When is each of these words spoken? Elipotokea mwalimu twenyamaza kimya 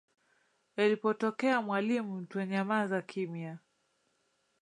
Elipotokea 0.81 1.57
mwalimu 1.65 2.15
twenyamaza 2.29 2.99
kimya 3.09 3.53